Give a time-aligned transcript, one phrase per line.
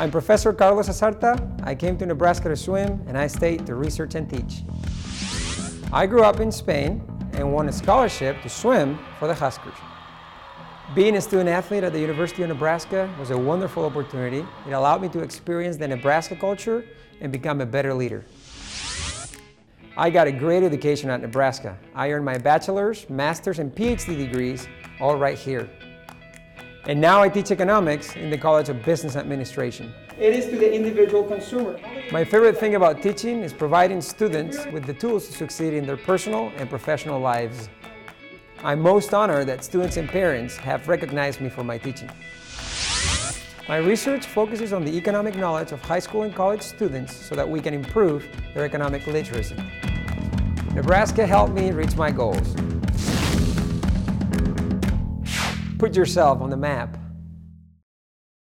[0.00, 1.36] I'm Professor Carlos Asarta.
[1.62, 4.62] I came to Nebraska to swim, and I stayed to research and teach.
[5.92, 7.02] I grew up in Spain
[7.34, 9.74] and won a scholarship to swim for the Huskers.
[10.94, 14.42] Being a student athlete at the University of Nebraska was a wonderful opportunity.
[14.66, 16.82] It allowed me to experience the Nebraska culture
[17.20, 18.24] and become a better leader.
[19.98, 21.76] I got a great education at Nebraska.
[21.94, 24.66] I earned my bachelor's, master's, and PhD degrees
[24.98, 25.68] all right here.
[26.90, 29.94] And now I teach economics in the College of Business Administration.
[30.18, 31.78] It is to the individual consumer.
[32.10, 35.96] My favorite thing about teaching is providing students with the tools to succeed in their
[35.96, 37.68] personal and professional lives.
[38.64, 42.10] I'm most honored that students and parents have recognized me for my teaching.
[43.68, 47.48] My research focuses on the economic knowledge of high school and college students so that
[47.48, 49.54] we can improve their economic literacy.
[50.74, 52.56] Nebraska helped me reach my goals.
[55.80, 56.98] Put yourself on the map.